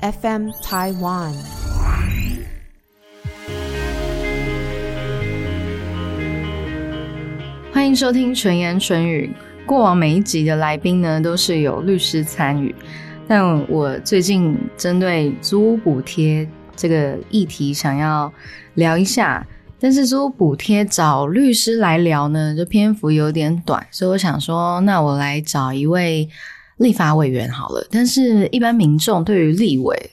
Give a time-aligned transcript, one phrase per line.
[0.00, 1.32] FM Taiwan。
[7.72, 9.32] 欢迎收听纯言纯语。
[9.64, 12.74] 过往每一集的来宾呢，都是有律师参与，
[13.26, 18.30] 但我最近针对租屋补贴这个议题，想要
[18.74, 19.46] 聊一下。
[19.78, 26.28] 但是租屋补贴找律师来聊呢，就篇幅有点短，所以我想说，那我来找一位
[26.76, 27.86] 立法委员好了。
[27.90, 30.10] 但是，一般民众对于立委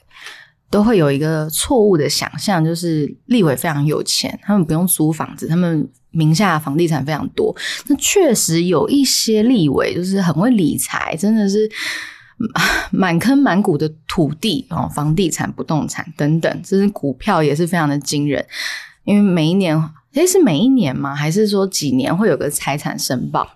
[0.70, 7.54] 都会有一个错误的想象，就是立委非常有钱，他们不用租房子，他们名下房地产非常多。
[7.86, 11.70] 那确实有一些立委就是很会理财，真的是
[12.90, 18.44] 满坑满谷的土地哦，房地产、不动产等等，这是股票也是非常的惊人。
[19.04, 19.76] 因为每一年，
[20.14, 21.14] 诶，是每一年吗？
[21.14, 23.46] 还是说几年会有个财产申报？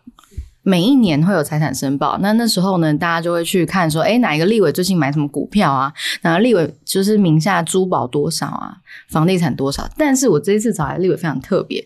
[0.69, 5.91] 每一年会有财产申报，那那时候呢，大家就会去看说，诶，哪一个立委最近买什么股票啊？
[6.21, 8.77] 哪个立委就是名下珠宝多少啊？
[9.09, 9.89] 房地产多少？
[9.97, 11.83] 但是我这一次找来立委非常特别，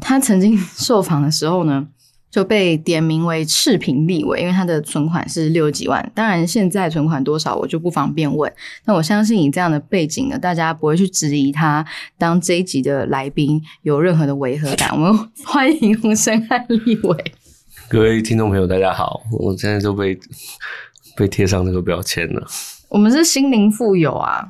[0.00, 1.88] 他曾经受访的时候呢。
[2.28, 6.12] 就被点名为赤贫立委，因为他的存款是六十几万。
[6.14, 8.52] 当然，现在存款多少我就不方便问。
[8.84, 11.82] 那我相信以这样的背景呢，大家不会去质疑他
[12.18, 14.90] 当这一集的来宾有任何的违和感。
[14.92, 17.32] 我们欢迎洪生汉立委。
[17.88, 19.22] 各位听众朋友，大家好！
[19.30, 20.18] 我现在就被
[21.16, 22.44] 被贴上这个标签了。
[22.88, 24.44] 我们是心灵富有啊。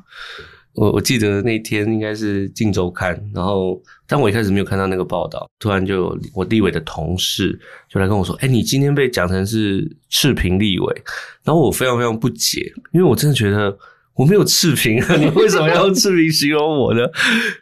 [0.73, 11.03] 我我记得那天应该是《镜周刊》，然后但我一开始没有看到那个报道，突然就有我立委的同事就来跟我说：“哎，你今天被讲成是赤贫立委。”
[11.43, 13.77] 然后我非常非常不解，因为我真的觉得
[14.17, 17.01] 我没有赤贫啊， 你为什么要用赤贫形容我呢？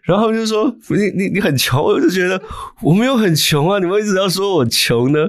[0.04, 2.42] 然后就说：“你你你很穷。”我就觉得
[2.82, 5.20] 我没有很穷啊，你们一直要说我穷呢。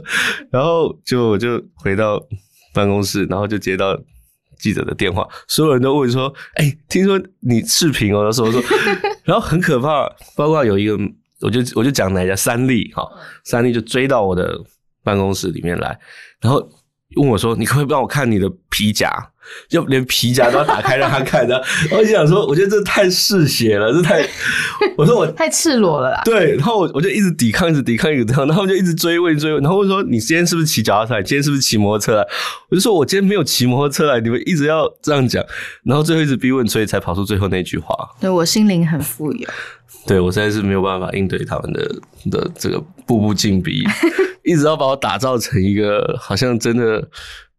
[0.50, 2.20] 然后就我就回到
[2.72, 3.98] 办公室，然后就接到。
[4.58, 8.58] 记者的电话，所有人都问说：“哎，听说你视频哦？”时候说，
[9.22, 10.98] 然后很可怕，包括有一个，
[11.42, 13.06] 我就我就讲哪家三立哈，
[13.44, 14.59] 三立就追到我的
[15.04, 15.97] 办公室里面来，
[16.41, 16.66] 然后
[17.15, 19.09] 问我说：“你可不可以帮我看你的皮夹？”
[19.71, 21.56] 就连皮夹都要打开让他看的，
[21.93, 24.21] 我就想说，我觉得这太嗜血了，这太
[24.99, 26.21] 我说我太赤裸了啦。
[26.25, 31.22] 对，然后我我就一直抵抗，一直抵抗，一直抵抗，然后就一直追问追问，然后我说：“你今天是不是骑脚踏车？
[31.22, 32.27] 今天是不是骑摩托车来？”
[32.71, 35.41] 我就说：“我今天没有骑摩托车来。”你们一直要这样讲，
[35.84, 37.95] 然后最后一直逼问，所以才跑出最后那句话。
[38.21, 39.49] 对我心灵很富有，
[40.09, 41.89] 对我实在是没有办法应对他们的
[42.33, 43.84] 的这个步步紧逼，
[44.47, 47.07] 一直要把我打造成一个好像真的。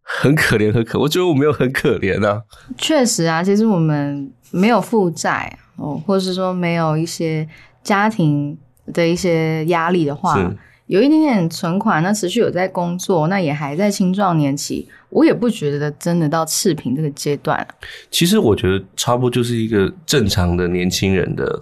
[0.09, 2.41] 很可怜，很可，我觉得我没有很可怜啊。
[2.77, 7.45] 确实啊，其实我们没有负债哦，或者是说没有一些
[7.83, 8.57] 家庭
[8.93, 10.39] 的一些压力的话，
[10.85, 17.67] 有一点点存款，那持续有在工作，那也还在青壮年期，我也不觉得真的到赤贫这个阶段。
[18.09, 21.61] 其实我觉得差不多就是一个正常的年轻人的。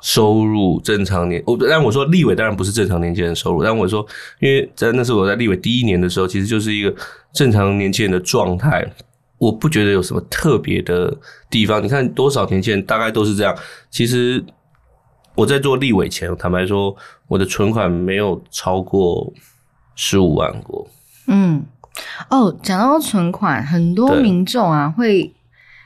[0.00, 4.06] 收入正常年，我但我说立委当然不是正常年轻人收入，但我说，
[4.38, 6.94] 因为在那是我在立委第一年的时候，其实就是一个
[7.32, 8.88] 正常年轻人的状态，
[9.38, 11.12] 我不觉得有什么特别的
[11.50, 11.82] 地方。
[11.82, 13.52] 你看多少年轻人大概都是这样。
[13.90, 14.44] 其实
[15.34, 16.94] 我在做立委前，坦白说，
[17.26, 19.32] 我的存款没有超过
[19.96, 20.86] 十五万过。
[21.26, 21.64] 嗯，
[22.30, 25.34] 哦，讲到存款，很多民众啊会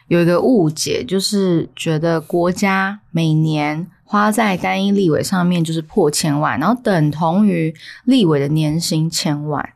[0.09, 3.89] 有一个误解，就是觉得国家每年。
[4.12, 7.75] 花在单一立委上面就是破千万，然后等同于
[8.05, 9.67] 立委的年薪千万。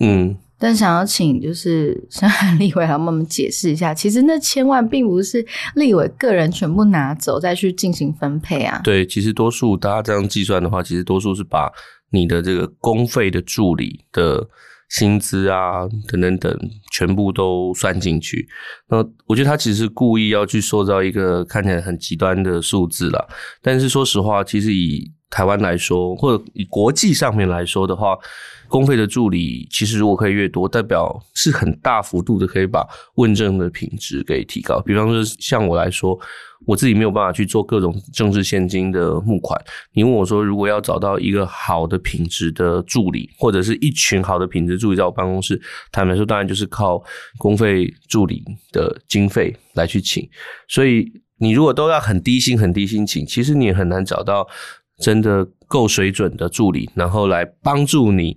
[0.00, 5.46] 嗯，但想要请就是深海立委来帮我们解释一下，其实那千万并不是
[5.76, 8.80] 立委个人全部拿走再去进行分配啊。
[8.82, 11.70] 对，其实多数大家这样计算的话，其实多数是把
[12.10, 14.48] 你的这个公费的助理的。
[14.88, 16.58] 薪资啊，等等等，
[16.92, 18.48] 全部都算进去。
[18.88, 23.28] 那我觉得他其实故意要去塑造一个看起来很极端的数字了。
[23.60, 28.16] 但是说实话，其实以台湾来说，或者以国际上面来说的话，
[28.66, 34.80] 公费的助理其实如果可以越多，代表是很大幅度的可以把问政的品质给提高。
[34.80, 36.18] 比方说，像我来说。
[36.66, 39.58] 我自己没有办法去做各种政治现金的募款。
[39.92, 45.60] 你问我说，如果要找到一个好的品质的助理，或者是一群好的品质助理在我办公室，
[45.92, 47.02] 坦白说，当然就是靠
[47.38, 50.28] 公费助理的经费来去请。
[50.68, 54.46] 所以，你如果都要很低薪、很低薪请，其实你也很难找到
[54.98, 58.36] 真的够水准的助理，然后来帮助你。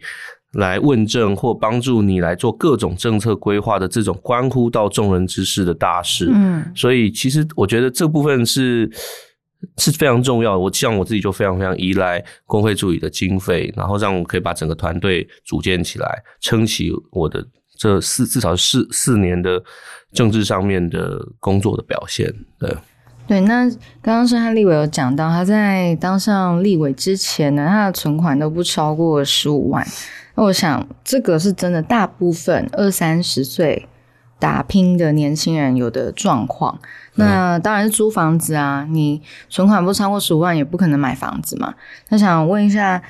[0.53, 8.92] 来问政或帮助你来做各种政策规划的这种关乎到众人之事的大事，嗯，所以其实我觉得这部分是
[9.77, 10.59] 是非常重要的。
[10.59, 19.63] 我像我自己就非常非常依赖工会助理的经费，然后让我可以把整个团队组建起来，撑起我的这四至少四四年的
[20.12, 22.33] 政治上面的工作的表现。
[22.59, 22.75] 对
[23.31, 23.63] 对，那
[24.01, 29.88] 刚刚是汉立伟有讲到，他在当上立委之前呢，他的存款都不超过十五万。
[30.36, 33.88] 那我想，这个是真的，大部分二三十岁
[34.38, 36.78] 打拼的年轻人有的状况。
[37.16, 41.74] 那当然是租房子啊，你存款不超过十五万，也不可能买房子嘛。
[42.10, 43.01] 那想问一下，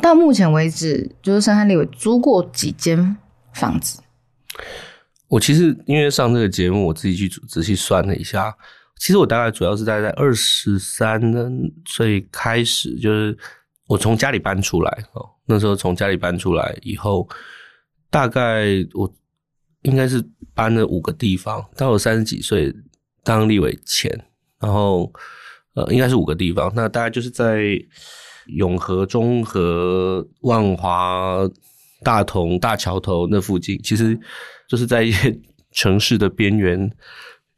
[0.00, 3.16] 到目前为止，就是深汉立伟租过几间
[3.52, 4.00] 房子？
[5.26, 8.54] 我其实因为上这个节目，我自己去仔细算了一下，
[9.02, 11.20] 其实我大概主要是在在二十三
[11.84, 13.36] 岁开始，就是
[13.88, 15.28] 我从家里搬出来哦。
[15.44, 17.28] 那时候从家里搬出来以后，
[18.10, 19.12] 大概我
[19.80, 21.68] 应该是搬了五个地方。
[21.76, 22.72] 到我三十几岁
[23.24, 24.08] 当立委前，
[24.60, 25.12] 然后
[25.74, 26.72] 呃，应该是五个地方。
[26.72, 27.64] 那大概就是在
[28.54, 31.40] 永和、中和、万华、
[32.04, 34.16] 大同、大桥头那附近，其实
[34.68, 35.36] 就是在一些
[35.72, 36.88] 城市的边缘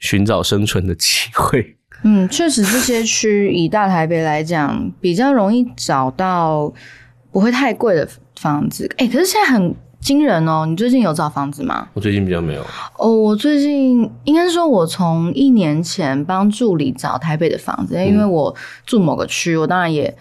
[0.04, 1.76] 寻找生存的机会。
[2.02, 6.72] 嗯，确实这些区以大台北来讲，比较容易找到。
[7.32, 10.64] 不会太贵的房子，哎，可是现在很惊人哦。
[10.64, 11.88] 你最近有找房子吗？
[11.92, 12.64] 我最近比较没有。
[12.96, 18.54] 哦，我最近应该是说，我从一年前帮助理找台北的房子，因为我
[18.86, 20.16] 住某个区，我当然也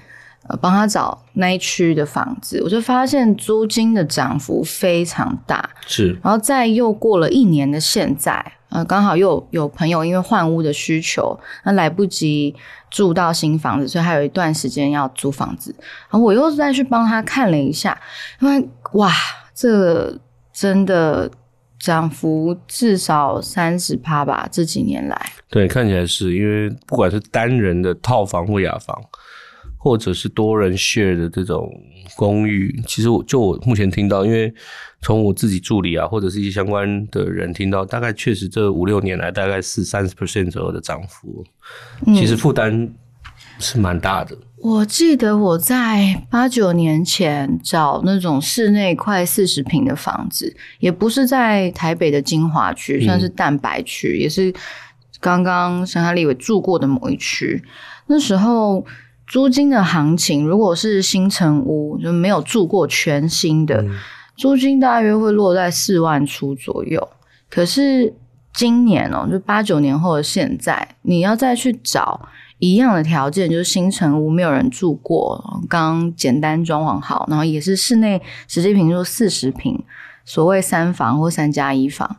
[0.47, 5.69] 呃帮他找那一区的房子，我就发现租金的涨幅非常大。
[5.85, 12.55] 是，然后再又过了一年的现在，呃，刚好又有朋友因为换屋的需求，那来不及。
[12.93, 15.75] 住到新房子，所以还有一段时间要租房子。
[15.79, 17.99] 然后我又再去帮他看了一下，
[18.39, 19.11] 因为哇，
[19.55, 20.15] 这
[20.53, 21.27] 真的
[21.79, 24.47] 涨幅至少三十趴吧？
[24.51, 28.95] 这几年来，对，看起来是因为不管是单人的套房或雅房。
[29.83, 31.69] 或者是多人 share 的这种
[32.15, 34.53] 公寓，其实我就我目前听到，因为
[35.01, 41.43] 从我自己助理啊，或者是一些相关的人听到，大概确实这五六年来大概是三十 percent 左右的涨幅，
[42.15, 42.93] 其实负担
[43.59, 44.37] 是蛮大的。
[44.61, 54.53] 我记得我在八九年前找那种室内快四十平的房子，也不是在台北的精华区，算是蛋白区，也是
[55.19, 57.61] 刚刚沈海立伟住过的某一区，
[58.07, 58.85] 那时候。
[59.33, 63.83] 租金的行情，如果是新城屋，就没有住过全新的，
[64.37, 67.09] 租金大约会落在四万出左右。
[67.49, 68.13] 可是
[68.53, 79.83] 今年哦，就八九年后的现在，你要再去找一样的条件，就是新城屋没有人住过，刚简单装潢好，然后也是室内实际平数四十平，
[80.23, 82.17] 所谓三房或三加一房，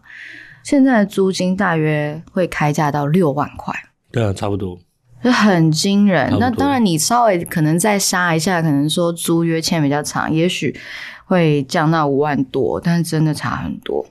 [0.65, 3.73] 现在的租金大约会开价到六万块。
[4.11, 4.81] 对啊，差不多。
[5.25, 10.79] 就很惊人，那当然你稍微可能再杀一下，可能说租约签比较长，也许
[11.25, 14.05] 会降到五万多，但是真的差很多。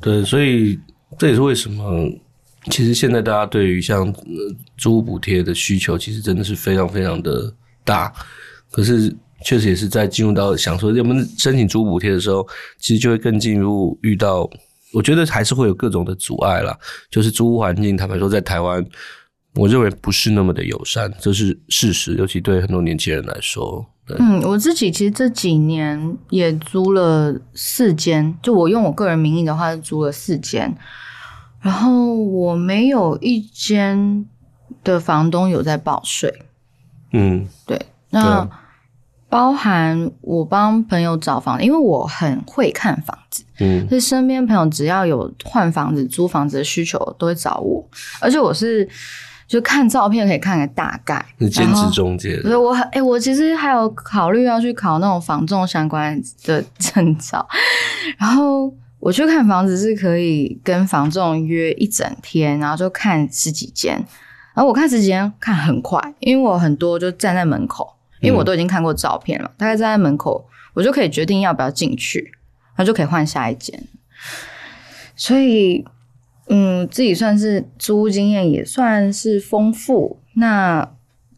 [0.00, 0.80] 对，所以
[1.18, 2.10] 这也是为什么，
[2.70, 4.10] 其实现在大家对于像
[4.78, 7.52] 租屋补贴的需求，其实真的是非常非常的
[7.84, 8.10] 大。
[8.70, 9.14] 可是
[9.44, 12.48] 确实也是在进入到想说，我们申请租屋补贴的时候，
[12.78, 14.48] 其实就会更进入遇到，
[14.94, 16.74] 我觉得还是会有各种的阻碍啦。
[17.10, 18.82] 就是租屋环境，坦白说，在台湾。
[19.54, 23.84] 我认为不是那么的友善，这是事实，尤其对很多年轻人来说。
[24.18, 30.76] 嗯，我自己其实这几年也租了四间，就我用我个人名义的话是租了四间，
[31.60, 34.24] 然后我没有一间
[34.82, 36.42] 的房东有在报税。
[37.12, 37.80] 嗯，对，
[38.10, 38.48] 那
[39.28, 47.88] 包含我帮朋友找房，因为我很会看房子，嗯，所以身边朋友只要有换房子、租房子的需求，都会找我，
[48.20, 48.88] 而且我是。
[49.50, 52.40] 就看照片可以看个大概，是兼职中介。
[52.40, 57.44] 所以我很哎，我其实还有考虑要去考那种房仲相关的证照。
[58.16, 63.94] 然后我去看房子是可以跟房仲约一整天，然后就看十几间。
[64.54, 72.20] 然后我看十几间看很快，因为我很多就站在门口，因为我都已经看过照片了，大概站在门口，我就可以决定要不要进去，
[72.76, 73.82] 然后就可以换下一间。
[75.16, 75.84] 所以。
[76.52, 80.18] 嗯，自己算是租屋经验也算是丰富。
[80.34, 80.86] 那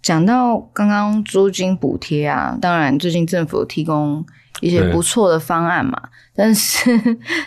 [0.00, 4.24] 讲到刚刚租金补贴啊，当然最近政府有提供
[4.60, 6.00] 一些不错的方案嘛，
[6.34, 6.90] 但是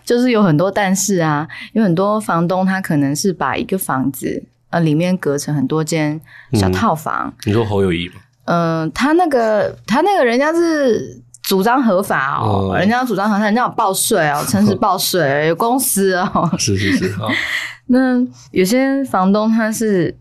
[0.05, 6.21] 就是有很多但是啊，有很多房东他可能是把一个房子呃里面隔成很多间
[6.53, 7.33] 小套房。
[7.45, 8.15] 你说侯友谊吗？
[8.45, 11.19] 嗯，他那个他那个人家是。
[11.47, 16.51] 主张合法哦，人家主张合法，人家有报税哦， 诚实报税，有公司哦。
[16.57, 17.15] 是 是是。
[17.87, 18.19] 那
[18.51, 20.17] 有些房东他是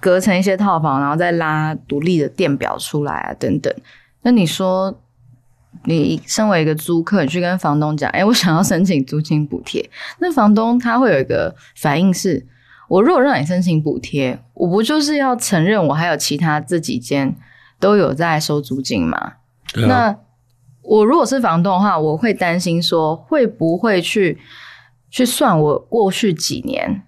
[0.00, 3.72] 隔成一些套房，然后再拉独立的电表出来啊，等等。
[4.22, 4.98] 那你说
[5.84, 9.88] 你身为一个租客，你去跟房东讲，哎，我想要申请租金补贴，
[10.20, 12.46] 那房东他会有一个反应是，
[12.88, 17.36] 我如果让你申请补贴，我不就是要承认我还有其他这几间
[17.78, 19.34] 都有在收租金吗？
[19.74, 20.16] 那
[20.86, 24.38] 我如果是房东的话，我会担心说，会不会去
[25.10, 27.02] 去算我过去几年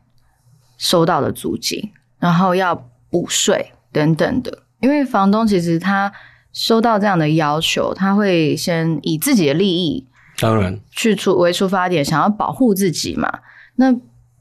[0.77, 6.13] 收到的租金，然后要补税等等的，因为房东其实他。
[6.51, 10.05] 收到这样的要求，他会先以自己的利益，
[10.41, 13.31] 当然去出为出发点，想要保护自己嘛。
[13.77, 13.95] 那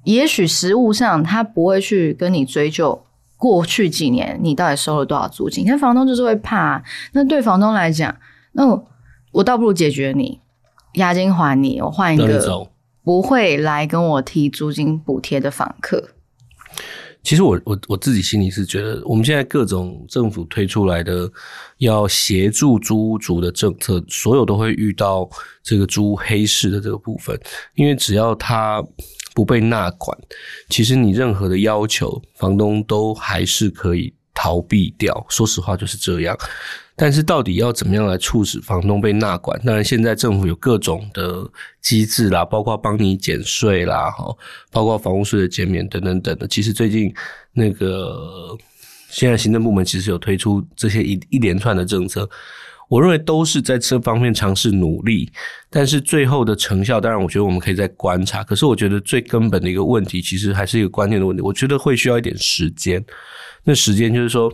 [0.03, 3.03] 也许实物上他不会去跟你追究
[3.35, 6.81] 过去几年你到底收了多少租金，但房东就是会怕。
[7.11, 8.15] 那对房东来讲，
[8.53, 8.87] 那我
[9.43, 10.39] 倒不如解决你
[10.93, 12.67] 押金还你，我换一个
[13.03, 16.09] 不会来跟我提租金补贴的房客。
[17.23, 21.29] 其实我我我自己心里是觉得，我们现在各种政府推出来的
[21.79, 25.29] 要协助租屋族的政策，所有都会遇到
[25.61, 27.37] 这个租黑市的这个部分，
[27.75, 28.81] 因为只要他
[29.35, 30.17] 不被纳管，
[30.69, 35.25] 其实你任何的要求，房东都还是可以逃避掉。
[35.27, 36.37] 说实话就是这样。
[36.99, 39.61] 但是到底要怎么样来促使房东被纳管？
[39.63, 41.47] 当然，现在政府有各种的
[41.79, 44.35] 机制啦，包括帮你减税啦，哈，
[44.71, 46.47] 包括房屋税的减免等等等的。
[46.47, 47.13] 其实最近
[47.53, 48.57] 那个
[49.11, 52.27] 现在行政部门其实有推出这些一一连串的政策，
[52.89, 55.31] 我认为都是在这方面尝试努力。
[55.69, 58.43] 但是最后的成效，当然我觉得我们可以再观察。
[58.43, 61.43] 可是我觉得最根本的一个问题，其实还是一个关键的问题。
[61.43, 63.05] 我觉得会需要一点时间。
[63.63, 64.51] 那时间就是说。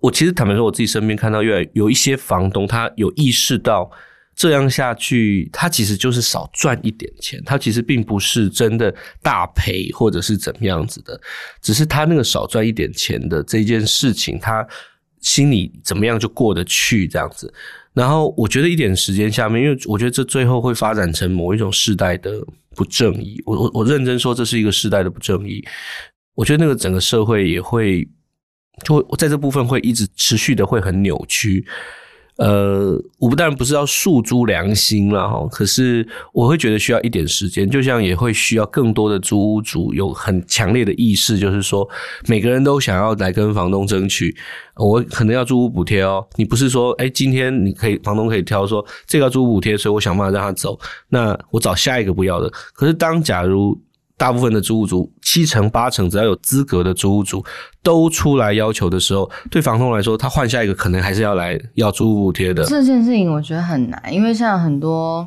[0.00, 3.90] 我其实坦白说，我自己身边看到越来有一些房东，他有意识到
[4.34, 11.20] 这样下去，他其实就是少赚一点钱，他其实并不是真的大赔或者是怎么样子的，
[11.60, 14.66] 只是他那个少赚一点钱的这件事情，他
[15.20, 17.52] 心里怎么样就过得去这样子。
[17.92, 22.42] 然后我觉得一点时间下面，因为我觉得这最后会发展成某一种世代的
[22.74, 23.42] 不正义。
[23.44, 25.62] 我我我认真说，这是一个世代的不正义。
[26.34, 28.08] 我觉得那个整个社会也会。
[28.82, 31.66] 就在这部分会一直持续的会很扭曲，
[32.36, 41.86] 呃，我不当然不是要诉诸良心了哈，可是我会觉得需要一点时间，就像也会需要更多的租屋主有很强烈的意识，就是说
[42.26, 44.34] 每个人都想要来跟房东争取，
[44.76, 53.78] 我可能要租屋补贴哦，你不是说哎今天你可以房东可以挑说这个租屋补贴，所以我想办法让他走，那我找下一个不要的，可是当假如。
[54.20, 57.42] 大部分的租屋族，七成八成，只要有资格的租屋族
[57.82, 62.62] 都出来要求的时候，对房东来说，他换下一个可能还是要来要租屋补贴的。
[62.64, 65.26] 这件事情我觉得很难，因为像很多，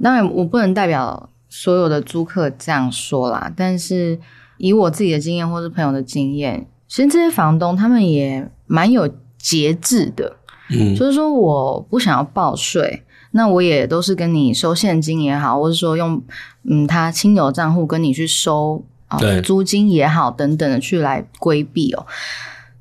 [0.00, 4.16] 当然我不能代表所有的租客这样说啦，但是
[4.58, 10.36] 以我自己的经验或是朋友的经验，其实这些房东他们也蛮有节制的，
[10.70, 13.02] 嗯，就是说我不想要报税。
[13.32, 16.22] 那我也都是跟你收现金也好，或者说用
[16.64, 22.06] 嗯他亲友账户跟你去收啊租金也好等等的去来规避哦，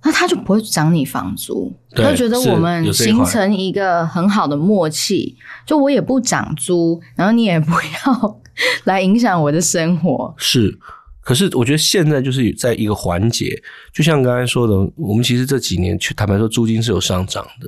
[0.04, 5.36] 那他就不会涨你房租，他觉得我们形成一个很好的默契，
[5.66, 8.40] 就我也不涨租，然后你也不要
[8.86, 10.80] 来影响我的生活，是。
[11.28, 17.68] 可是我觉得现在就是在一个环节，就像刚才说的，我们其实这几年去坦白说，租金是有上涨的，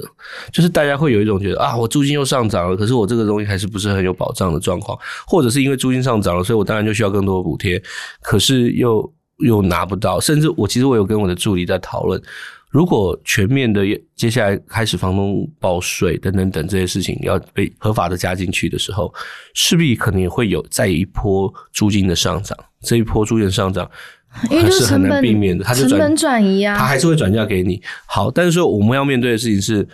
[0.49, 4.97] 就是大家会有一种觉得啊，我租金又上涨了，可是我这个东西还是不是很有保障的状况，
[5.27, 7.83] 或者是因为租金上涨了，所以我当然就需要更多的补贴，
[8.21, 12.21] 可是又又拿不到，甚至我其实我有跟我的助理在讨论。
[12.69, 13.83] 如果全面的
[14.15, 19.11] 接下来开始房东报税等等等这些事情要被合法的加进去的时候，
[19.55, 22.55] 势必可能也会有再一波租金的上涨。
[22.81, 23.89] 这一波租金上涨，
[24.51, 25.63] 因为是很难避免的。
[25.63, 27.81] 它就成本转移啊，它还是会转嫁给你。
[28.05, 29.87] 好，但是说我们要面对的事情是，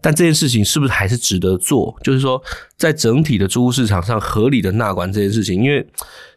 [0.00, 1.94] 但这件事情是不是还是值得做？
[2.02, 2.42] 就是说，
[2.78, 5.86] 在整体的租屋市场上合理的纳管这件事情，因为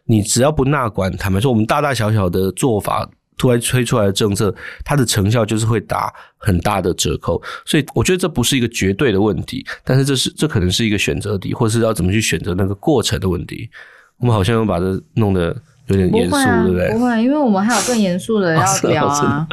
[0.04, 3.10] 你只要不纳管，坦白说，我们大大小小的做法。
[3.40, 4.54] 突然推出来的政策，
[4.84, 13.70] 它的成效就是会打很大的折扣，所以我觉得这不是一个绝对的问题，但是这是这可能是一个选择题，或是要怎么去选择那个过程的问题。
[14.18, 15.56] 我们好像要把这弄得
[15.86, 16.92] 有点严肃，对不对？
[16.92, 19.48] 不会，因为我们还有更严肃的要 聊啊。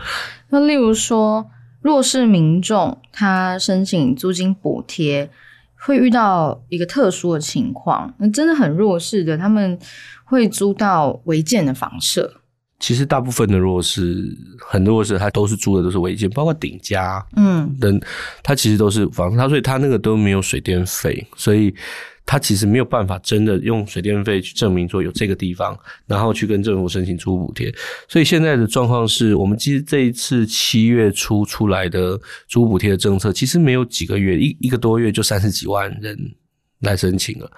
[0.50, 1.50] 那例如说，
[1.82, 5.29] 弱势民众他申请租金补贴，
[5.79, 9.79] 会遇到一个特殊的情况，那真的很弱势的，他们
[10.25, 12.41] 会租到违建的房舍。
[12.79, 14.24] 其实大部分的弱势，
[14.60, 18.00] 很多弱势，他都是租的都是违建，包括顶家，嗯，等
[18.43, 21.74] 他其实都是房他所以他那个都没有水电费，所以
[22.24, 27.74] 他其实没有办法真的用水电费去证明说有这个地方，然后去跟政府申请租补贴。
[28.07, 36.15] 所以现在的状况是我们其实这一次七月初出来的租补贴的政策，其实没有几个月，一一个多月就三十几万人
[36.81, 37.51] 来申请了。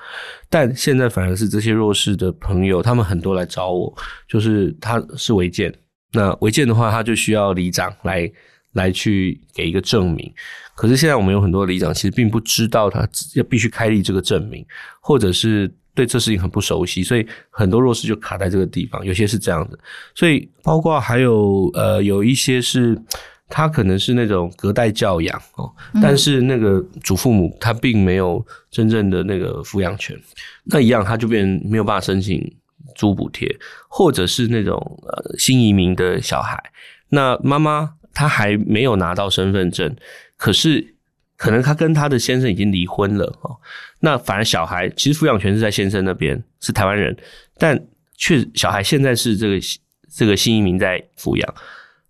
[0.49, 3.93] 但现在反而是这些弱势的朋友，他们很多来找我，
[4.27, 5.73] 就是他是违建，
[6.13, 8.31] 那违建的话，他就需要里长来
[8.73, 10.31] 来去给一个证明。
[10.75, 14.65] 可是现在我们有很多里长其实并不知道他要必须开立这个证明，
[15.01, 19.05] 或者是对这事情很不熟悉，所以很多弱势就卡在这个地方。
[19.05, 19.77] 有些是这样的，
[20.15, 22.97] 所以包括还有呃有一些是
[23.49, 25.69] 他可能是那种隔代教养哦，
[26.01, 30.15] 但是那个祖父母他并没有真正的那个抚养权，
[30.65, 32.39] 那一样他就变没有办法申请
[32.95, 33.53] 租补贴，
[33.87, 36.61] 或者是那种呃新移民的小孩，
[37.09, 39.95] 那妈妈她还没有拿到身份证。
[40.35, 40.95] 可是，
[41.37, 43.57] 可能她跟她的先生已经离婚了哦。
[43.99, 47.15] 那反而小孩其实抚养权是在先生那边，是台湾人，
[47.57, 47.79] 但
[48.15, 49.59] 却小孩现在是这个
[50.13, 51.55] 这个新移民在抚养，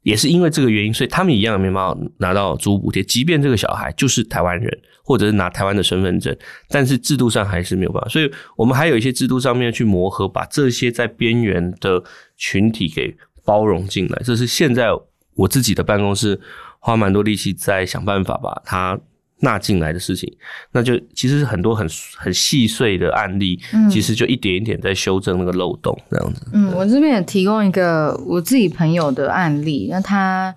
[0.03, 3.03] 也是因为这个原因，所以他们一样没办法拿到租补贴。
[3.03, 6.35] 即便这个小孩就是台湾人，或者是拿台湾的身份证，
[6.69, 8.09] 但是制度上还是没有办法。
[8.09, 12.03] 所以我们还有一些制度上面去磨合，把这些在边缘的
[12.37, 13.15] 群体给
[13.45, 14.21] 包容进来。
[14.23, 14.87] 这是现在
[15.35, 16.39] 我自己的办公室。
[16.81, 18.97] 花蛮多力气在想办法把它
[19.41, 20.31] 纳进来的事情，
[20.71, 26.45] 那就其实是很多很很细碎的案例，其实就一点一点在修正那个漏洞这样子。
[26.53, 30.53] 嗯，我这边也提供一个我自己朋友的案例，那他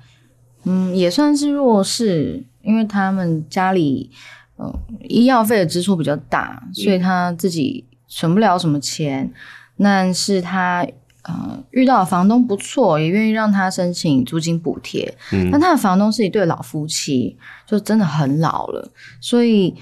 [0.64, 4.10] 嗯也算是弱势，因为他们家里
[4.58, 4.72] 嗯
[5.08, 9.32] 医药费的支出比较大，所以他自己存不了什么钱，
[9.78, 10.86] 但是他。
[11.22, 15.16] 呃，遇到房东不错，也愿意让他申请租金补贴。
[15.32, 17.36] 嗯，但他的房东是一对老夫妻，
[17.66, 19.74] 就真的很老了，所以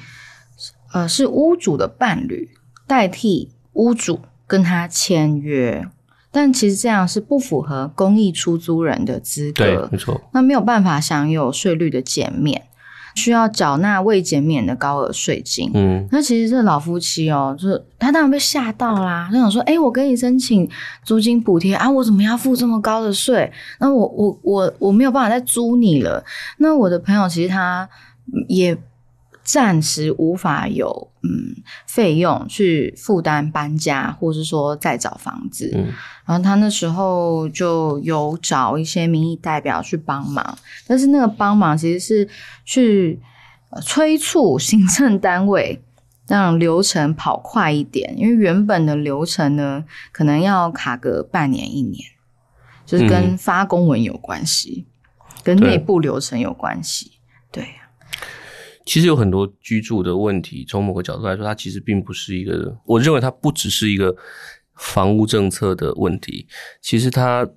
[0.92, 2.50] 呃，是屋主的伴侣
[2.87, 5.87] 代替屋主跟他签约，
[6.30, 9.64] 但其实这样是不符合公益出租人的资格。
[9.64, 10.20] 对，没错。
[10.32, 12.66] 那没有办法享有税率的减免。
[13.14, 15.70] 需要缴纳未减免的高额税金。
[15.74, 19.28] 嗯，那其实这老夫妻哦，就是他当然被吓到啦。
[19.30, 20.68] 他想说：“哎，我跟你申请
[21.04, 23.50] 租金补贴啊，我怎么要付这么高的税？
[23.78, 26.25] 那我我我我没有办法再租你了。”
[26.58, 27.88] 那我的朋友其实他
[28.49, 28.76] 也。
[29.52, 35.73] 暂时无法有嗯费用去负担搬家，或是说再找房子。
[35.75, 35.86] 嗯，
[36.25, 42.28] 然后他那时候就有找一些民意代表去帮忙，但是那个帮忙其实是
[42.65, 43.21] 去
[43.82, 45.82] 催促行政单位
[46.28, 52.04] 让流程跑快一点，因为原本的流程呢可能要卡个半年一年，
[52.86, 54.86] 就是跟发公文有关系，
[55.43, 57.15] 跟内部流程有关系，
[57.50, 57.67] 对。
[58.90, 62.76] 其实有很多居住的问题，从某个角度来说，它其实并不是一个。
[62.84, 64.12] 我认为它不只是一个
[64.74, 66.44] 房屋政策的问题，
[66.82, 67.48] 其实它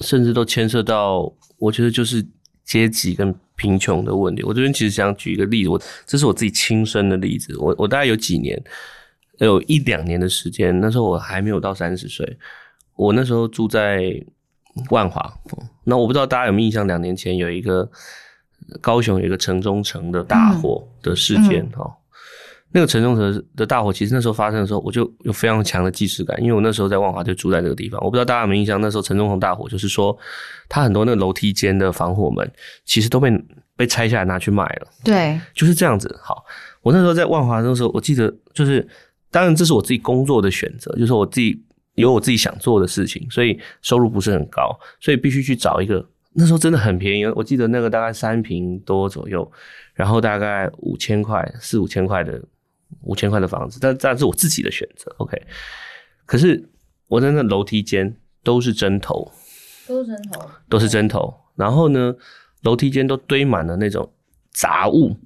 [0.00, 2.26] 甚至都牵涉到，我觉得就是
[2.64, 4.42] 阶级跟贫穷的问题。
[4.42, 7.56] 我这边其实想举一个例子，我这是我自己亲身的例子。
[7.58, 8.60] 我我大概有几年，
[9.38, 12.36] 有一两年的时间，那时候我还没有到三十岁，
[12.96, 14.12] 我那时候住在
[14.90, 15.32] 万华。
[15.84, 17.88] 那我不知道大家有没有印象，两年前有一个。
[18.80, 21.90] 高雄有一个城中城的大火的事件哈，
[22.72, 28.00] 那个城中城的大火其实那时候发生的时候，我就有非常强的既视感，因为我那时候在万华就住在这个地方。
[28.02, 30.16] 我不知道大家有没有印象，那时候城中城大火就是说，
[30.68, 32.50] 它很多那个楼梯间的防火门
[32.84, 33.30] 其实都被
[33.76, 34.88] 被拆下来拿去卖了。
[35.04, 36.18] 对，就是这样子。
[36.20, 36.44] 好，
[36.82, 38.84] 我那时候在万华的时候，我记得就是，
[39.30, 41.62] 当然这是我自己工作的选择，就是我自己
[41.94, 46.04] 有我自己想做的事情，所以收入不是很高，所以必须去找一个。
[46.34, 49.50] 那时候真的很便宜，我记得那个大概三平多左右，
[49.94, 52.42] 然后大概五千块，四五千块的
[53.02, 55.40] 五千块的房子，但但是我自己的选择，OK。
[56.26, 56.68] 可是
[57.08, 59.30] 我在那楼梯间都是针头，
[59.86, 61.32] 都是针头，都是针头。
[61.54, 62.14] 然后呢，
[62.62, 64.12] 楼梯间都堆满了那种
[64.52, 65.16] 杂物。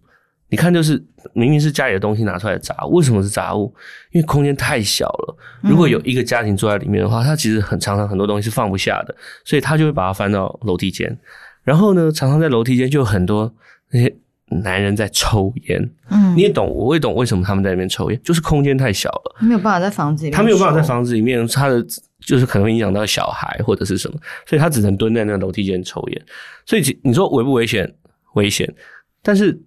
[0.50, 1.02] 你看，就是
[1.34, 3.74] 明明是家里的东西拿出来的杂物，为什么是杂物？
[4.12, 5.36] 因为空间太小了。
[5.60, 11.14] 如果有一个家庭住在里面的话，他其实很常常很多东西是放不下的，所以他就会把它翻到楼梯间。
[11.64, 13.54] 然后呢，常常在楼梯间就有很多
[13.90, 14.16] 那些
[14.62, 15.90] 男人在抽烟。
[16.08, 20.30] 嗯，你也懂，我也懂为什么他们在那边抽烟，就是空间太小了，没有办法在房子里。
[20.30, 20.36] 面。
[20.36, 21.84] 他没有办法在房子里面，他的
[22.20, 26.22] 就是可能会影响到小孩或者是什么，所以他只能蹲在那个楼梯间抽烟。
[26.64, 27.94] 所以你说危不危险？
[28.32, 28.66] 危险，
[29.22, 29.60] 但是。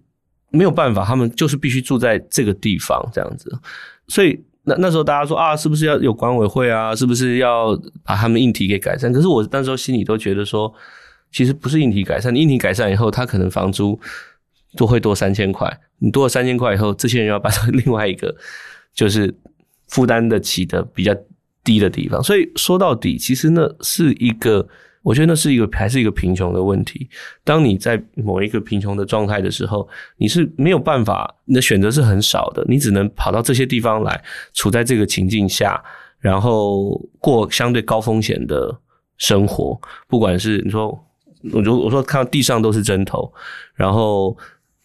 [0.52, 3.50] 没有办法，他们就是必须住在这个地方这样子，
[4.06, 6.94] 所以那那时候大家说啊，是不是要有管委会啊？
[6.94, 9.12] 是不是要把他们硬体给改善？
[9.12, 10.72] 可是我那时候心里都觉得说，
[11.32, 13.98] 其实不是硬体改善，硬体改善以后，他可能房租
[14.76, 15.80] 都会多三千块。
[15.98, 18.34] 你多了三千块以后，这些人要搬到另外一个
[18.94, 19.34] 就是
[19.88, 21.12] 负担得起的比较
[21.64, 22.22] 低的地方。
[22.22, 24.68] 所以说到底，其实那是一个，
[25.02, 27.08] 我觉得那是一个还是一个贫穷的问题。
[27.44, 34.22] 当你在某一个贫穷的状态的时候，你是没有办法，你的选择是很少的，你只能跑到这些地方来，
[34.54, 35.82] 处在这个情境下，
[36.18, 38.74] 然后过相对高风险的
[39.18, 39.80] 生活。
[40.08, 40.98] 不管是你说，
[41.52, 43.32] 我就我说看到地上都是针头，
[43.74, 44.36] 然后。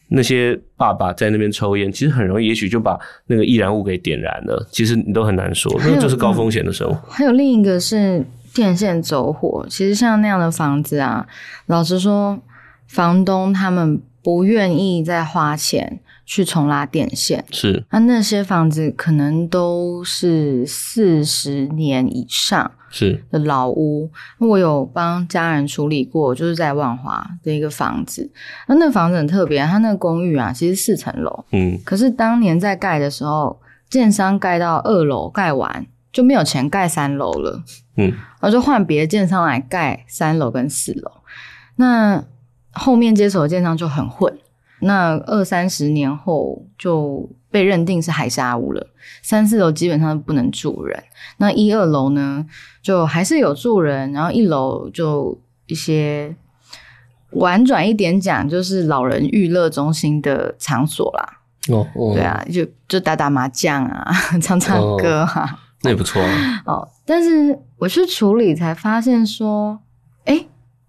[0.10, 4.66] 那些爸爸在那边抽烟，其实很容易，也许就把那个易燃物给点燃了。
[4.72, 7.10] 其实你都很难说，那就是高风险的生活。
[7.10, 8.26] 还有另一个是
[8.58, 11.28] 电线走火，其实像那样的房子啊，
[11.68, 12.40] 老实说，
[12.88, 17.46] 房东他们不愿意再花钱去重拉电线。
[17.52, 22.72] 是，那那些房子可能都是四十年以上。
[22.90, 28.32] 是的老屋，我有帮家人处理过，就是在万华的一个房子。
[28.68, 37.64] 那那房子很特别，它那个公寓啊，其实四层楼，嗯，可是当年在盖的时候，建商盖到二楼盖完就没有钱盖三楼了，
[37.96, 41.12] 嗯，然后就换别的建商来盖三楼跟四楼。
[41.76, 42.24] 那
[42.72, 44.38] 后面接手的建商就很混，
[44.82, 48.88] 那二三十年后就被认定是海沙屋了，
[49.22, 51.04] 三四楼基本上不能住人，
[51.38, 52.46] 那一二楼呢？
[52.82, 56.36] 就还是有住人，然后一楼就一些
[57.32, 61.40] 婉转一点讲，就是老人娱乐中心的场所啦。
[61.70, 64.10] 哦，对啊，就就打打麻将啊，
[64.42, 66.64] 唱唱歌啊，那也不错啊。
[66.66, 69.80] 哦，但是我去处理才发现说，
[70.26, 70.46] 哎，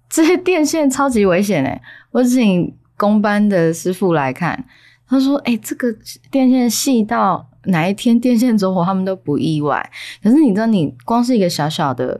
[0.09, 1.81] 这些电线超级危险哎！
[2.11, 4.64] 我请工班的师傅来看，
[5.09, 5.94] 他说，哎，这个
[6.31, 7.46] 电线细到。
[7.64, 9.90] 哪一天电线走火，他们都不意外。
[10.22, 12.18] 可是你知道，你光是一个小小的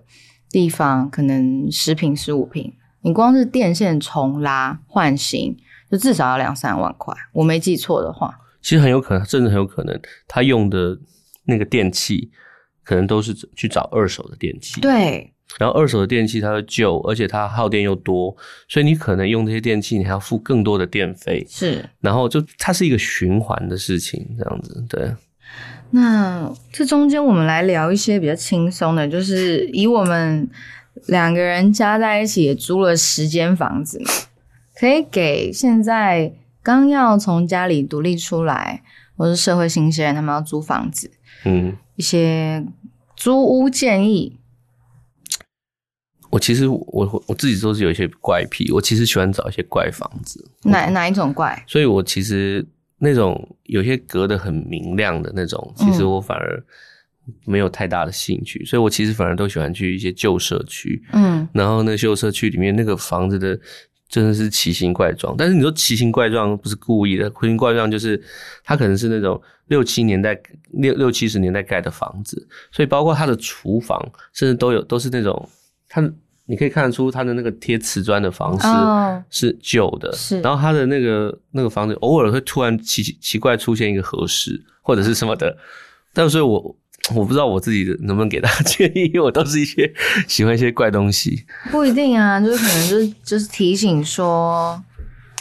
[0.51, 5.57] 地方，可能十平、十五平，你光是电线重拉换新，
[5.91, 7.15] 就至少要两三万块。
[7.33, 10.99] 我没记错的话，其实很有可能，甚至很有可能，他用的
[11.45, 12.31] 那个电器，
[12.89, 14.81] 可能都是去找二手的电器。
[14.81, 15.31] 对。
[15.59, 18.35] 然后二手的电器它又旧，而且它耗电又多，
[18.67, 21.47] 所以你可能用这些电器，你还要付更多的电费。
[21.51, 21.85] 是。
[22.01, 25.15] 然后就它是一个循环的事情，这样子对。
[25.91, 30.49] 那这中间，我们来聊一些比较轻松的，就是以我们
[31.09, 34.03] 两个人加在一起也租了十间房子，
[34.79, 38.83] 可以给现在刚要从家里独立出来，
[39.19, 41.11] 或是社会新鲜人，他们要租房子，
[41.45, 42.65] 嗯，一些
[43.15, 44.39] 租屋建议。
[46.31, 50.51] 我其实我我自己都是有一些怪癖，我其实喜欢找一些怪房子。
[50.63, 51.63] 哪哪一种怪？
[51.67, 52.67] 所以我其实。
[53.01, 56.61] 那种有些隔得很明亮的那种，其实我反而
[57.45, 61.01] 没有太大的兴趣，所以我其实反而都喜欢去一些旧社区。
[61.13, 63.57] 嗯，然后那旧社区里面那个房子的
[64.09, 68.23] 真的是奇形怪状，但是你说奇形怪状不是故意的，奇形怪状就是
[68.65, 70.41] 它可能是那种六七年代
[70.71, 74.01] 六六七十年代盖的房子，所以包括它的厨房
[74.33, 75.49] 甚至都有都是那种
[75.89, 76.03] 它。
[76.51, 78.67] 你可以看得出它的那个贴瓷砖的方式
[79.29, 80.41] 是旧的，是。
[80.41, 85.55] 然后它的那个那个房子偶尔会突然奇奇怪出现一个合适或者是什么的，
[86.15, 86.75] 但是我
[87.15, 89.91] 我不知道我自己能不能给大家 建议，因为我都是一些
[90.27, 91.45] 喜欢一些怪东西。
[91.71, 94.83] 不一定啊，就是可能就是就是提醒说，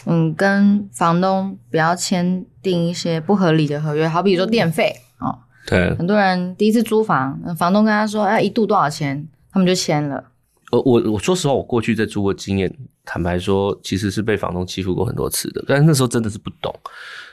[0.05, 5.39] 嗯，跟房东不要签订一些不合理的合约，好比说电费哦。
[5.65, 5.93] 对。
[5.95, 10.23] 很多人第一次租房，房东跟他说，哎，一度多少钱，他们就签了。
[10.71, 12.73] 呃，我我说实话，我过去在租过经验，
[13.05, 15.63] 坦白说，其实是被房东欺负过很多次的。
[15.67, 16.73] 但是那时候真的是不懂，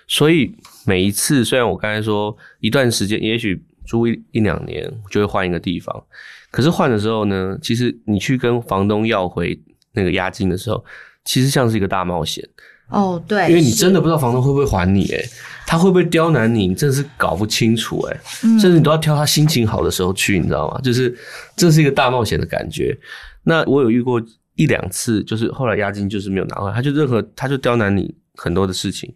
[0.07, 0.55] 所以
[0.87, 6.05] 每一次，虽然我刚才说一段时间，也许租一一两年就会换一个地方，
[6.51, 9.59] 可是换的时候呢，其实你去跟房东要回
[9.93, 10.85] 那个押金的时候，
[11.25, 12.47] 其实像是一个大冒险。
[12.89, 15.25] 哦，对，因为你真的不知道房东会不会还你，诶
[15.67, 20.79] 他会不会刁难你，你真的是搞不清楚，诶甚至你都要挑他心情好的时候去，你知道吗？
[20.83, 21.17] 就是
[21.57, 22.97] 这是一个大冒险的感觉。
[23.43, 24.23] 那我有遇过
[24.55, 29.13] 一两次，就是后来押金就是没有拿回来，他就任何他就刁难你很多的事情。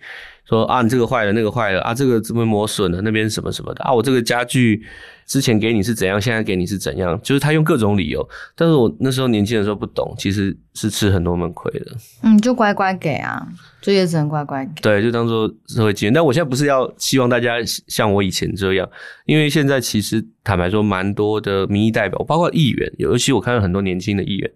[0.48, 4.82] 说啊，你这个坏了，那个坏了啊，这个怎么磨损了，那边什么什么的啊，我这个家具
[5.28, 8.26] 之前给你是怎样，现在给你是怎样，就是他用各种理由。
[8.56, 11.86] 但是我那时候年轻的时候不懂，其实是吃很多闷亏的。
[12.22, 13.46] 嗯，就乖乖给啊，
[13.82, 14.80] 就也只能乖乖给。
[14.80, 16.12] 对，就当做社会经验。
[16.12, 18.88] 但我现在不是要希望大家像我以前这样，
[19.26, 24.50] 因为现在其实坦白说，蛮多的民意代表，包括议员，尤其我看到很多年轻的议员。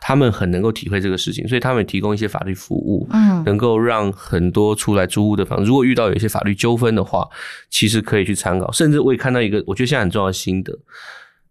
[0.00, 7.26] 他们很能够体会这个事情，所以他们提供一些法律服务，嗯，能够让很多出来租屋的房，如果遇到有一些法律纠纷的话，
[7.68, 8.70] 其实可以去参考。
[8.70, 10.78] 甚至我也看到一个，我觉得现在很重要的心得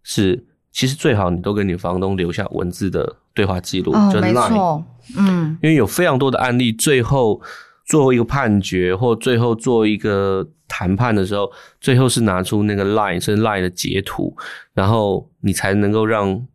[0.02, 4.84] 是，其实最好你都跟你房东留下文字的对话记录，就没错，
[5.16, 7.40] 嗯，因为有非常多的案例，最后
[7.84, 11.50] 做一个判决或最后做一个谈判的时候，
[11.80, 14.36] 最后是拿出那个 line 是 line 的截图，
[14.74, 16.46] 然后你才能够让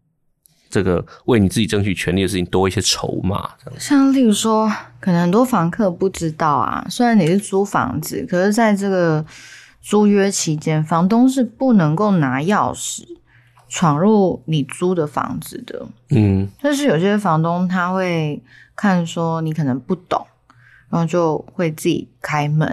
[0.69, 3.49] 这个为你自己争取权利的事情多一些筹码。
[3.77, 9.23] 像例如说，可能很多房客不知道啊，虽然你是租房子，可是在这个
[9.83, 13.03] 租约期间，房东是不能够拿钥匙
[13.69, 15.85] 闯入你租的房子的。
[16.09, 18.41] 嗯，但是有些房东他会
[18.75, 20.25] 看说你可能不懂。
[20.89, 22.67] 然后就会自己开门，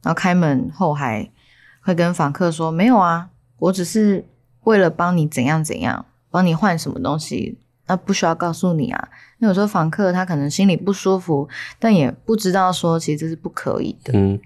[0.00, 1.28] 然后开门后还
[1.80, 4.24] 会跟房客说：“没有啊，我只是
[4.62, 11.48] 为了帮你怎样怎样，帮你换什么东西，那不需要告诉你啊。”那有时候房客他可能心里不舒服，
[11.80, 14.12] 但也不知道说其实这是不可以的。
[14.14, 14.38] 嗯，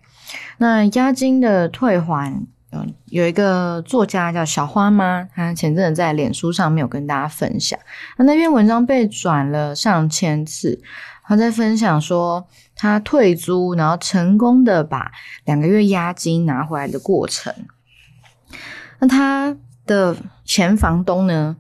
[0.58, 7.78] 那押金的退还，嗯，有一个作家叫小花妈，她前阵子在脸书上面有跟大家分享，
[8.16, 10.80] 那那篇文章被转了上千次。
[11.24, 15.12] 他在分享说，他退租，然后成功的把
[15.44, 17.52] 两个月押金拿回来的过程。
[18.98, 21.58] 那他的前房东呢，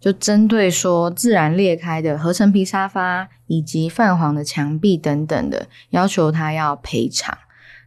[0.00, 7.38] 就针对说自然裂开的合成皮沙发以及泛黄的墙壁等等的，要求他要赔偿。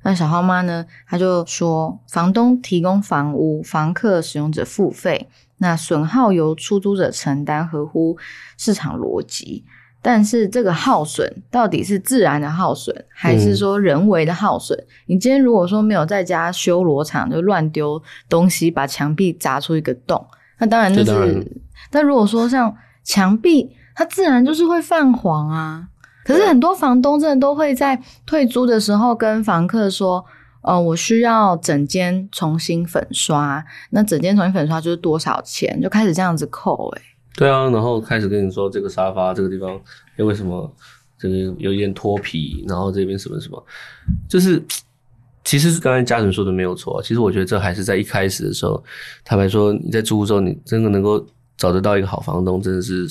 [0.04, 8.18] 那小花妈呢，她就说，房东提供房屋，房客使用者付费，那损耗由出租者承担，合乎
[8.58, 9.66] 市场逻辑。
[10.02, 14.78] 但是这个耗损到底是自然的耗损，还是说人为的耗损？
[15.08, 20.26] 你今天如果说没有在家修罗场，就乱丢东西，把墙壁砸出一个洞，
[20.60, 21.46] 那当然就是。
[21.90, 25.90] 但如果说像墙壁，它自然就是会泛黄啊。
[26.28, 30.26] 可是很多房东真的都会在退租的时候跟房客说
[30.62, 37.02] ：“呃，我需要整间重新粉刷，那整间重新粉刷就是多少钱？”就开始这样子扣，哎。
[37.38, 39.80] 对啊，然后开始跟你说这个沙发这个地方，
[40.18, 40.70] 哎，为什么
[41.18, 42.66] 这个有一点脱皮？
[42.68, 43.64] 然后这边什么什么，
[44.28, 44.62] 就是
[45.46, 47.02] 其实刚才嘉诚说的没有错。
[47.02, 48.84] 其实我觉得这还是在一开始的时候，
[49.24, 53.08] 坦白说你在租屋时候，你真的能够找得到一个好房东，真的是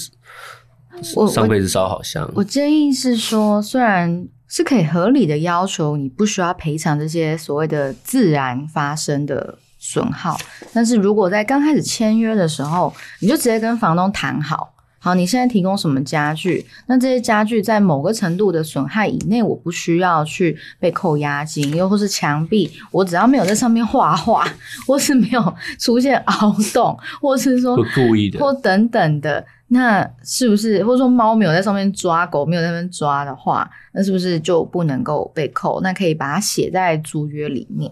[1.03, 2.31] 上辈子烧好香。
[2.35, 9.59] 我建议是说，虽然是可以合理的要求，你不需要赔偿这些所谓的自然发生的。
[9.79, 10.37] 损耗，
[10.73, 14.75] 但是如果在刚开始签约的时候，你就直接跟房东谈好，
[15.07, 16.67] 好，你现在提供什么家具？
[16.89, 24.45] 那这些家具在某个程度的损害以内，我不需要去被扣押金，又或是墙壁，我只要没有在上面画画，
[24.85, 30.83] 或是没有出现凹洞，或是说故意的，或等等的，那是不是？
[30.83, 35.81] 或者说猫没有在上面抓，狗没有在上面抓的话，那是不是就不能够被扣？
[35.83, 37.89] 那可以把它写在租约里面。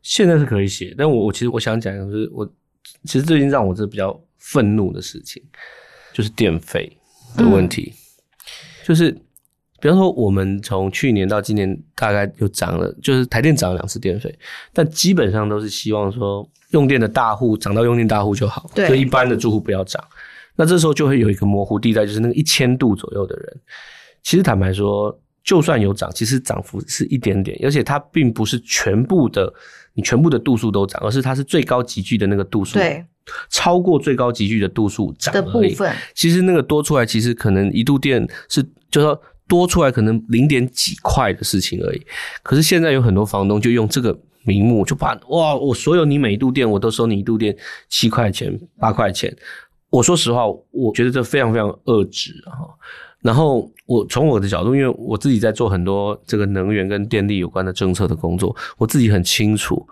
[0.00, 2.50] 现在是可以写，但我我其实我想讲的是，我
[3.04, 5.42] 其实最近让我这比较愤怒的事情，
[6.18, 6.90] 就是电费
[7.36, 7.94] 的问题。
[8.84, 9.12] 就是
[9.80, 14.36] 比方说，我们从去年到今年大概又涨了，就是台电涨了两次电费，
[14.72, 20.04] 但基本上都是希望说用电的大户涨到用电大户就好，对一般的住户不要涨。
[20.56, 23.60] 那这时候就会有一个模糊地带，就是那个一千度左右的人，
[24.24, 29.54] 其实坦白说，就算有涨，其实涨幅是一点点，而且它并不是全部的。
[29.94, 33.04] 你全部的度数都涨，而是它是最高集聚的那个度数，对，
[33.50, 35.94] 超过最高集聚的度数涨的部分。
[36.14, 42.02] 其实那个多出来，其实可能一度电是，就说多出来可能零点几块的事情而已。
[42.42, 47.56] 可是现在有很多房东就用这个名目，就把哇，我所有你每一度电我都收你一度电
[47.88, 49.34] 七块钱、八块钱。
[49.90, 52.52] 我说实话，我觉得这非常非常恶质啊。
[53.20, 59.84] 然后我从我的角度，因为我自己在做很多这个能源跟电力有关的政策的工作，我自己很清楚，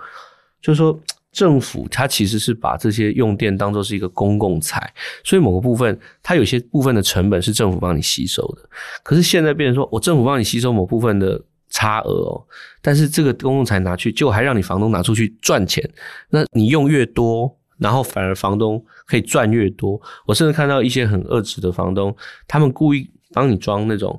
[0.61, 0.97] 就是说
[1.37, 4.91] 政府它其实是把这些用电当做是一个公共财，
[5.23, 8.69] 所以某个部分它有些部分的成本是政府帮你吸收的。
[9.03, 12.43] 可是现在变成说我政府帮你吸收某部分的差额哦，
[12.81, 15.87] 但是这个公共财拿去就还让你房东拿出去赚钱，
[16.31, 20.01] 那你用越多，然后反而房东可以赚越多。
[20.27, 22.17] 我甚至看到一些很恶质的房东，
[22.49, 23.11] 他们故意。
[23.33, 24.19] 帮你装那种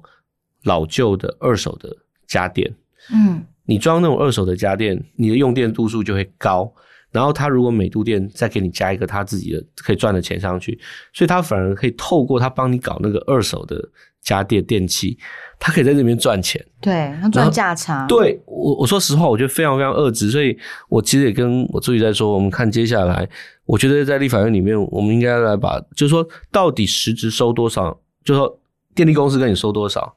[0.63, 1.89] 老旧的二手的
[2.27, 2.71] 家电，
[3.12, 6.71] 嗯，你装那种二手的家电，你的用电度数就会高。
[7.17, 10.80] 然后他如果每度电再给你加一个他自己的可以赚的钱上去，
[11.13, 13.75] 所以他反而可以透过他帮你搞那个二手的
[14.21, 15.17] 家电电器，
[15.58, 16.63] 他可以在这边赚钱。
[16.80, 18.06] 对他赚价差。
[18.06, 20.30] 对我我说实话，我觉得非常非常恶质。
[20.30, 20.56] 所以
[20.89, 23.27] 我其实也跟我助理在说，我们看接下来，
[23.65, 28.60] 我觉得在立法院里面，我们应该来把，就是说到底实质收多少，就是说。
[28.95, 30.12] 电力公司跟你收多少，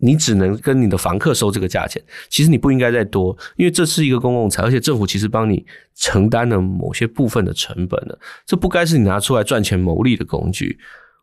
[0.00, 2.02] 你只能跟你的房客收这个价钱。
[2.28, 8.18] 其实你不应该再多，因为这是一个公共财，而且政府其实帮你承担了某些部分的成本了。
[8.46, 10.78] 这不该是你拿出来赚钱牟利的工具。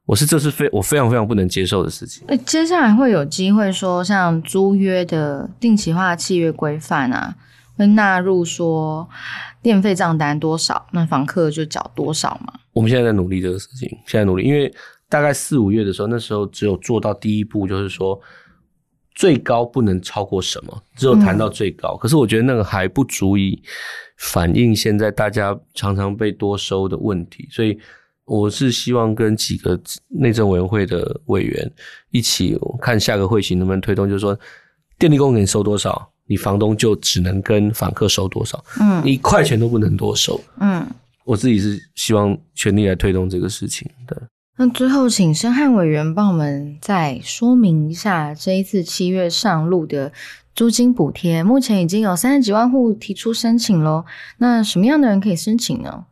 [0.06, 2.24] 我是这是非我非常非常不能接受的事情。
[2.30, 7.36] 那接下来会有机会说，像租约的定期化契约规范啊，
[7.76, 9.10] 会纳入说
[9.62, 12.54] 电费账单多少，那房客就缴多少嘛？
[12.72, 14.74] 我们现在在努力这个事情，现在努力，因为
[15.10, 18.18] 大概四五月的时候，那时候只有做到第一步，就是说
[19.18, 21.98] 最高不能超过什么，只有谈到最高。
[21.98, 23.60] 可是我觉得那个还不足以
[24.18, 27.76] 反映现在大家常常被多收的问题，所以
[28.26, 29.78] 我是希望跟几个
[30.08, 31.72] 内政委员会的委员
[32.12, 34.40] 一起看下个会期能不能推动，就是说
[35.00, 40.40] 电力公给收多少，你房东就只能跟房客收多少，嗯你一块钱都不能多收。
[40.62, 40.86] 嗯。
[41.24, 44.16] 我自己是希望全力来推动这个事情的。
[44.60, 50.12] 那最后，请申汉委员帮我们再说明一下这一次七月上路的
[50.56, 51.44] 租金补贴。
[51.44, 54.04] 目前已经有三十几万户提出申请喽。
[54.40, 56.06] 那什么样的人可以申请呢？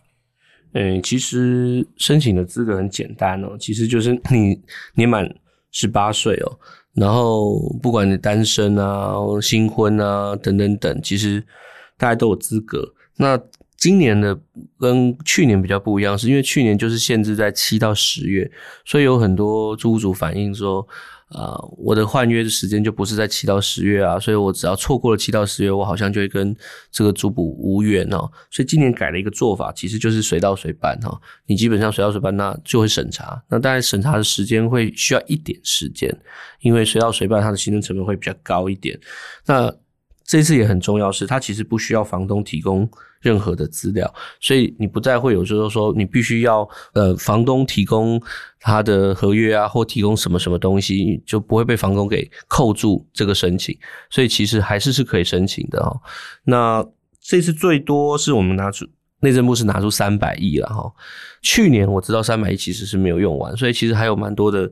[0.73, 4.61] 嗯，其实申请的资格很简单哦，其实就是你
[4.93, 5.27] 年满
[5.71, 6.59] 十八岁哦，
[6.93, 11.43] 然后不管你单身啊、新婚啊等等等，其实
[11.97, 12.93] 大家都有资格。
[13.17, 13.39] 那
[13.85, 14.35] 今年的
[14.79, 18.49] 跟去年比较不一样，是因为去年就是限制在七到十月，
[18.83, 20.83] 所以有很多租屋主反映说，
[21.29, 26.55] 呃，我的换约的时间就不是在七到十月啊，所以我只要错过了七到十月，我好像就会跟
[26.91, 28.27] 这个租补无缘哦。
[28.49, 36.11] 所以今年改了一个做法，其实就是随到随办哈、你基本上随到随办，那就会审查，那当然审查的时间会需要一点时间，
[36.61, 38.99] 因为随到随办它的行政成本会比较高一点。
[39.45, 39.71] 那
[40.25, 42.89] 这次也很重要是，它其实不需要房东提供
[43.25, 48.21] 任何的资料，所以你不再会有就是说你必须要呃房东提供
[48.59, 53.75] 他的合约啊，或提供什么什么东西，就不会被房东给扣住这个申请，
[54.11, 55.99] 所以其实还是是可以申请的哈、
[56.43, 56.85] 那
[57.19, 58.85] 这次最多是我们拿出
[59.21, 60.93] 内政部是拿出三百亿了哈，
[61.41, 64.71] 去年我知道三百亿其实是没有用完，所以其实还有蛮多的。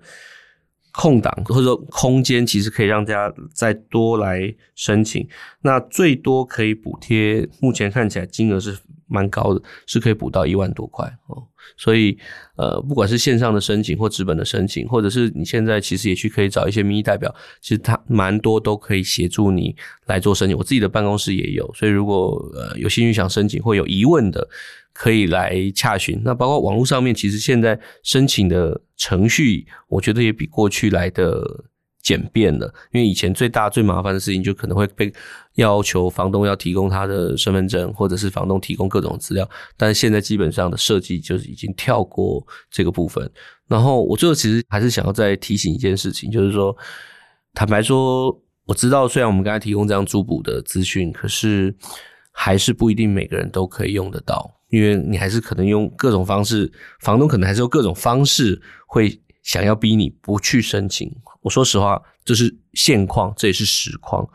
[0.93, 5.27] 空档或者说空间，其实可以让大家再多来申请。
[5.62, 8.77] 那最多可以补贴，目前看起来金额是
[9.13, 11.41] 蛮高的，是可以补到一万多块哦。
[11.78, 12.17] 所以
[12.58, 19.76] 呃，不管是线上的申请或纸本的申请，或者是你现在其实也去可以找一些民意代表，其实他蛮多都可以协助你
[20.08, 20.58] 来做申请。
[20.58, 24.47] 我自己的办公室也有，所以如果呃有兴趣想申请或有疑问的。
[24.95, 31.41] 可以来洽询，那包括网络上面，其实现在申请的程序，我觉得也比过去来的
[32.04, 32.72] 简便了。
[32.92, 35.12] 因为以前最大最麻烦的事情，就可能会被
[35.56, 39.50] 要求房东要提供他的身份证，或者是房东提供各种资料。
[39.76, 43.28] 但现在基本上的设计就是已经跳过这个部分。
[43.68, 46.76] 然后我最后其实还是想要再提醒一件事情，就是说，
[47.54, 51.74] 坦白说，我知道虽然我们刚才提供这样租补的资讯，可是
[52.32, 54.54] 还是不一定每个人都可以用得到。
[54.70, 61.16] 因为你还是可能用各种方式，房东可能还是用各种方式会想要逼你不去申请。
[61.43, 64.27] 我说实话，这是现况，这也是实况。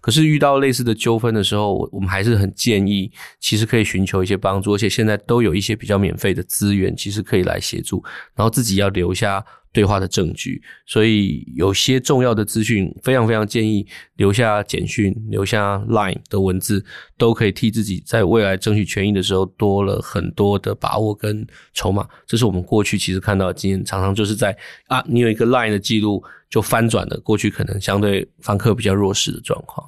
[0.00, 8.02] 可是遇到类似的纠纷的时候，我我们还是很建议，其实可以寻求一些帮助，而且现在都有一些比较免费的资源，其实可以来协助。
[8.34, 16.84] 然后自己要留下对话的证据，所以有些重要的资讯，非常非常建议留下简讯、留下 Line 的文字，
[17.16, 22.06] 都可以替自己在未来争取权益的时候多了很多的把握跟筹码。
[22.26, 24.56] 这是我们过去其实看到的经，常常就是在
[24.88, 29.86] 啊，你有一个 Line 的记录就翻转了过去可能相对房客比较弱势的状况。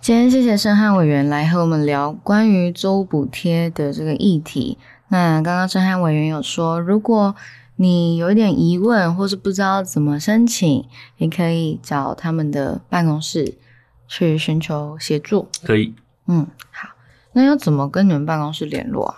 [0.00, 4.76] 今天谢谢申汉委员来和我们聊关于租补贴的这个议题。
[5.08, 7.34] 那刚刚申汉委员有说，如果
[7.76, 13.58] 你有一点疑问，或是不知道怎么申请，也可以找他们的办公室
[14.06, 15.48] 去寻求协助。
[15.64, 15.94] 可以，
[16.28, 16.88] 嗯，好，
[17.32, 19.16] 那要怎么跟你们办公室联络啊？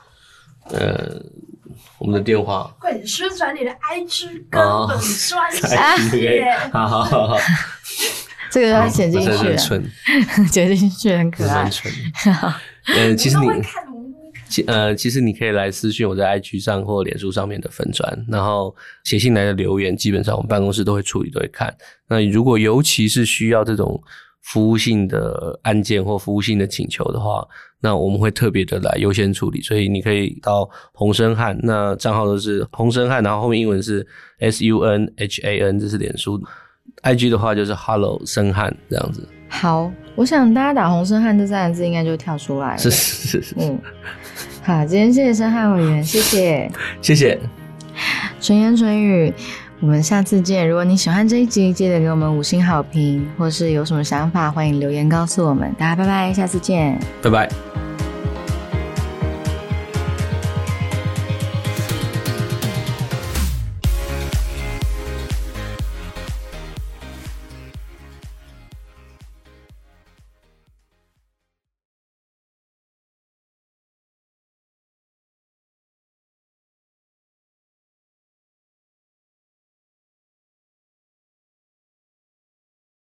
[0.71, 1.23] 呃，
[1.99, 6.59] 我们的电话快点宣传你的 IG 跟哦本专可以业。
[6.73, 7.37] 好好好好，
[8.51, 9.91] 这个要写进去啊，很蠢，
[10.51, 11.93] 写进去很可爱不是很。
[11.93, 11.93] 蠢。
[12.87, 13.47] 嗯，其实你
[14.49, 21.75] 其呃，其实你可以来私讯我在 IG 上或脸书上面的粉砖，然后写信来的留言，基本上我们办公室都会处理，都会看。
[22.09, 24.01] 那如果尤其是需要这种
[24.43, 27.47] 服务性的案件或服务性的请求的话，
[27.81, 29.61] 那我们会特别的来优先处理。
[29.61, 34.07] 所以你可以到洪生汉，那账号都是洪生汉，然后后面英文是
[34.39, 36.41] S U N H A N，这是脸书。
[37.03, 42.79] IG 的话就是 Hello 生汉这样子，好，我想大家打“洪生汉”这三个字应该就跳出来了。
[42.79, 43.79] 是是是是，嗯，
[44.67, 46.69] 好，今天谢谢申汉委员，谢谢。
[47.01, 47.39] 谢谢，
[48.41, 49.33] 纯言纯语，
[49.79, 50.69] 我们下次见。
[50.69, 55.73] 如果你喜欢这一集，记得给我们五星好评，或是有什么想法，欢迎留言告诉我们。
[55.79, 56.99] 大家拜拜，下次见。
[57.23, 57.86] 拜拜。